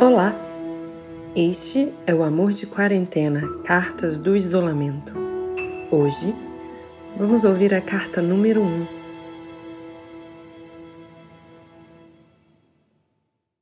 [0.00, 0.32] Olá!
[1.34, 5.12] Este é o Amor de Quarentena Cartas do Isolamento.
[5.90, 6.32] Hoje
[7.18, 8.86] vamos ouvir a carta número 1.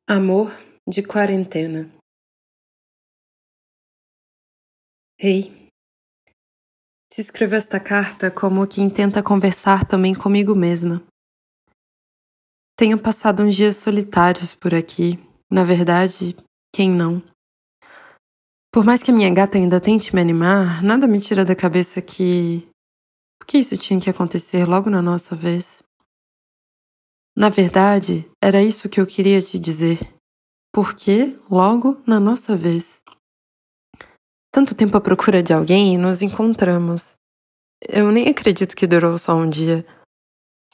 [0.07, 0.53] Amor
[0.87, 1.91] de Quarentena.
[5.19, 5.69] Ei, hey,
[7.11, 11.03] se escreveu esta carta como quem tenta conversar também comigo mesma.
[12.77, 15.19] Tenho passado uns dias solitários por aqui,
[15.51, 16.37] na verdade,
[16.75, 17.23] quem não?
[18.73, 22.03] Por mais que a minha gata ainda tente me animar, nada me tira da cabeça
[22.03, 22.69] que.
[23.47, 25.83] Que isso tinha que acontecer logo na nossa vez?
[27.37, 29.99] Na verdade, era isso que eu queria te dizer.
[30.73, 33.03] Por que logo na nossa vez?
[34.51, 37.15] Tanto tempo à procura de alguém e nos encontramos.
[37.81, 39.87] Eu nem acredito que durou só um dia.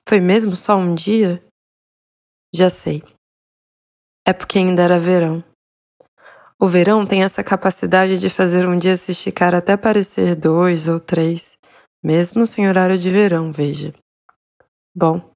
[0.09, 1.45] Foi mesmo só um dia?
[2.55, 3.03] Já sei.
[4.25, 5.43] É porque ainda era verão.
[6.59, 11.01] O verão tem essa capacidade de fazer um dia se esticar até parecer dois ou
[11.01, 11.59] três,
[12.03, 13.93] mesmo sem horário de verão, veja.
[14.95, 15.33] Bom,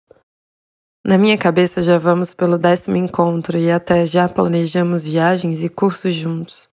[1.06, 6.12] na minha cabeça já vamos pelo décimo encontro e até já planejamos viagens e cursos
[6.12, 6.68] juntos.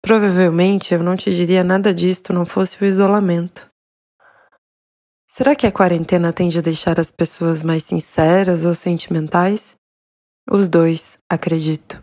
[0.00, 3.68] Provavelmente eu não te diria nada disto não fosse o isolamento.
[5.28, 9.76] Será que a quarentena tende a deixar as pessoas mais sinceras ou sentimentais?
[10.50, 12.02] Os dois, acredito.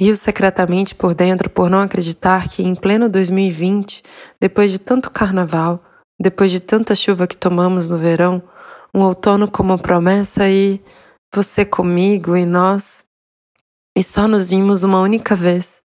[0.00, 4.02] Rio secretamente por dentro por não acreditar que em pleno 2020,
[4.40, 5.84] depois de tanto carnaval,
[6.20, 8.42] depois de tanta chuva que tomamos no verão,
[8.92, 10.82] um outono como promessa e
[11.32, 13.04] você comigo e nós,
[13.96, 15.80] e só nos vimos uma única vez.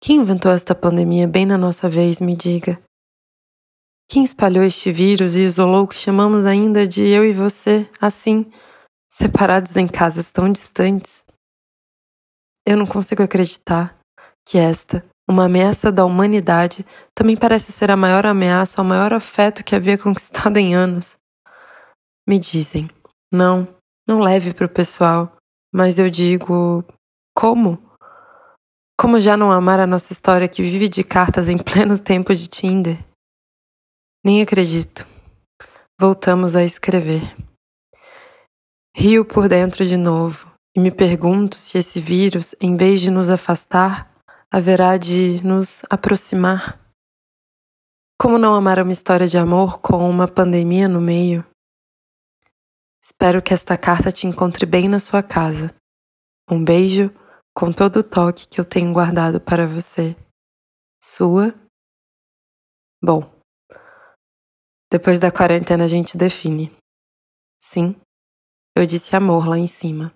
[0.00, 2.80] Quem inventou esta pandemia bem na nossa vez, me diga?
[4.08, 8.50] Quem espalhou este vírus e isolou o que chamamos ainda de eu e você, assim,
[9.14, 11.24] separados em casas tão distantes.
[12.66, 13.96] Eu não consigo acreditar
[14.44, 16.84] que esta, uma ameaça da humanidade,
[17.14, 21.16] também parece ser a maior ameaça ao maior afeto que havia conquistado em anos.
[22.26, 22.90] Me dizem,
[23.32, 23.68] não,
[24.08, 25.36] não leve para o pessoal,
[25.72, 26.84] mas eu digo,
[27.36, 27.80] como?
[28.98, 32.48] Como já não amar a nossa história que vive de cartas em pleno tempo de
[32.48, 32.98] Tinder?
[34.24, 35.06] Nem acredito.
[36.00, 37.43] Voltamos a escrever.
[38.96, 43.28] Rio por dentro de novo e me pergunto se esse vírus, em vez de nos
[43.28, 44.08] afastar,
[44.48, 46.80] haverá de nos aproximar.
[48.16, 51.44] Como não amar uma história de amor com uma pandemia no meio?
[53.02, 55.74] Espero que esta carta te encontre bem na sua casa.
[56.48, 57.12] Um beijo
[57.52, 60.16] com todo o toque que eu tenho guardado para você.
[61.02, 61.52] Sua.
[63.02, 63.28] Bom,
[64.90, 66.72] depois da quarentena a gente define.
[67.60, 68.00] Sim,
[68.76, 70.12] eu disse amor lá em cima.